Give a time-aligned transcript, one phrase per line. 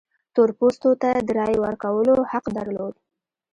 [0.35, 2.93] تور پوستو ته د رایې ورکولو حق درلود.